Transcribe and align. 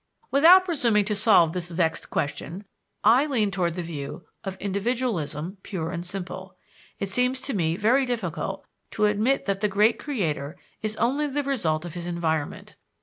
Without 0.31 0.65
presuming 0.65 1.05
to 1.05 1.15
solve 1.15 1.53
this 1.53 1.69
vexed 1.69 2.09
question, 2.09 2.65
I 3.03 3.27
lean 3.27 3.51
toward 3.51 3.75
the 3.75 3.83
view 3.83 4.25
of 4.43 4.55
individualism 4.59 5.57
pure 5.61 5.91
and 5.91 6.03
simple. 6.03 6.57
It 6.97 7.07
seems 7.07 7.39
to 7.41 7.53
me 7.53 7.75
very 7.77 8.07
difficult 8.07 8.65
to 8.97 9.05
admit 9.05 9.45
that 9.45 9.59
the 9.59 9.67
great 9.69 9.99
creator 9.99 10.57
is 10.81 10.95
only 10.95 11.27
the 11.27 11.43
result 11.43 11.85
of 11.85 11.93
his 11.93 12.07
environment. 12.07 12.73